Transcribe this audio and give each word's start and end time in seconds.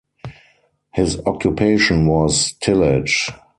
His 0.95 1.19
occupation 1.27 2.07
was 2.07 2.53
tillage. 2.53 3.29